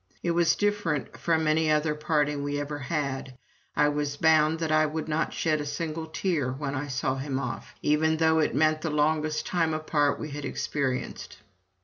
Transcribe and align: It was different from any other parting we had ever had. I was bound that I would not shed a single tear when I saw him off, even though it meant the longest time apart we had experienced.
It 0.23 0.31
was 0.31 0.55
different 0.55 1.15
from 1.15 1.45
any 1.45 1.69
other 1.69 1.93
parting 1.93 2.41
we 2.41 2.55
had 2.55 2.61
ever 2.63 2.79
had. 2.79 3.37
I 3.75 3.89
was 3.89 4.17
bound 4.17 4.57
that 4.57 4.71
I 4.71 4.83
would 4.83 5.07
not 5.07 5.31
shed 5.31 5.61
a 5.61 5.65
single 5.67 6.07
tear 6.07 6.51
when 6.51 6.73
I 6.73 6.87
saw 6.87 7.17
him 7.17 7.37
off, 7.39 7.75
even 7.83 8.17
though 8.17 8.39
it 8.39 8.55
meant 8.55 8.81
the 8.81 8.89
longest 8.89 9.45
time 9.45 9.75
apart 9.75 10.19
we 10.19 10.31
had 10.31 10.43
experienced. 10.43 11.37